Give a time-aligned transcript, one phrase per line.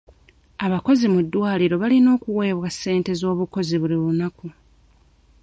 [0.65, 4.47] Abakozi mu ddwaliro balina okuweebwa ssente ez'obukozi buli lunaku.